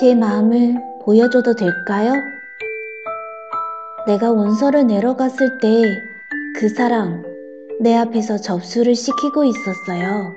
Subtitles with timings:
[0.00, 2.14] 제 마음을 보여줘도 될까요?
[4.06, 6.02] 내가 원서를 내려갔을 때
[6.56, 7.22] 그 사람
[7.80, 10.34] 내 앞에서 접수를 시키고 있었어요.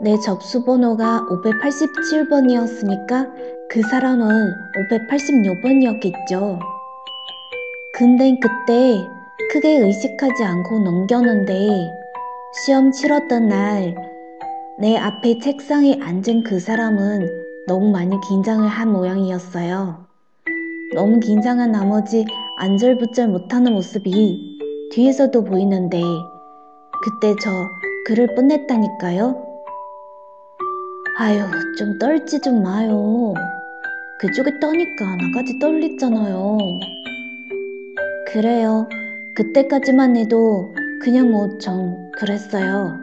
[0.00, 3.30] 내 접수 번호가 587번이었으니까
[3.68, 6.58] 그 사람은 586번이었겠죠.
[7.94, 9.06] 근데 그때
[9.52, 11.90] 크게 의식하지 않고 넘겼는데
[12.64, 13.94] 시험 치렀던 날
[14.80, 20.06] 내 앞에 책상에 앉은 그 사람은 너무 많이 긴장을 한 모양이었어요.
[20.94, 22.24] 너무 긴장한 나머지
[22.56, 24.58] 안절부절 못하는 모습이
[24.90, 26.00] 뒤에서도 보이는데
[27.02, 27.50] 그때 저
[28.06, 29.46] 그를 뻔했다니까요.
[31.18, 31.40] 아유,
[31.76, 33.34] 좀 떨지 좀 마요.
[34.18, 36.58] 그쪽에 떠니까 나까지 떨리잖아요.
[38.32, 38.88] 그래요.
[39.36, 42.98] 그때까지만 해도 그냥 뭐좀 그랬어요.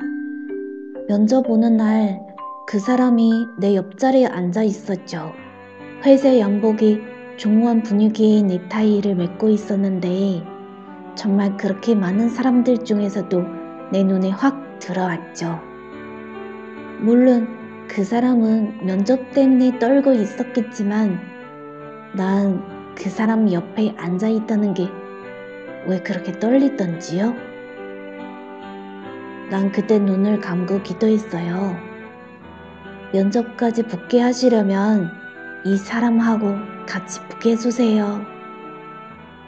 [1.08, 2.25] 면접 오는 날
[2.68, 5.34] 그 사람이 내 옆자리에 앉아 있었죠.
[6.04, 7.02] 회색 양복이
[7.38, 10.44] 중후한 분위기의 넥타이를 맺고 있었는데
[11.16, 13.44] 정말 그렇게 많은 사람들 중에서도
[13.92, 15.60] 내 눈에 확 들어왔죠.
[17.02, 17.48] 물론
[17.88, 21.20] 그 사람은 면접 때문에 떨고 있었겠지만
[22.16, 24.90] 난 그 사람 옆에 앉아 있다는 게
[25.88, 27.36] 왜 그렇게 떨리던지요?
[29.52, 31.76] 난 그때 눈을 감고 기도했어요.
[33.16, 35.10] 면접까지 붙게 하시려면
[35.64, 38.22] 이 사람하고 같이 붙게 해주세요.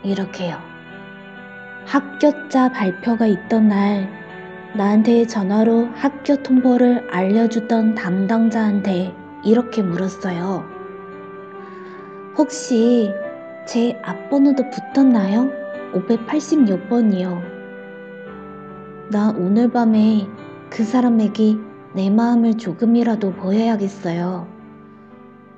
[0.04, 0.58] 이렇게요.
[1.86, 4.10] 학교자 발표가 있던 날
[4.76, 10.66] 나한테 전화로 학교 통보를 알려주던 담당자한테 이렇게 물었어요.
[12.38, 13.12] 혹시
[13.66, 15.52] 제 앞번호도 붙었나요?
[15.94, 17.42] 586번이요.
[19.10, 20.28] 나 오늘 밤에
[20.70, 21.58] 그 사람에게
[21.94, 24.48] 내 마음을 조금이라도 보여야겠어요.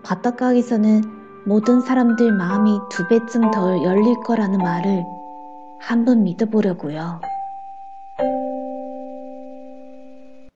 [0.04, 1.04] 바닷가에서는
[1.46, 5.06] 모든 사람들 마음이 두 배쯤 더 열릴 거라는 말을
[5.80, 7.20] 한번 믿어보려고요.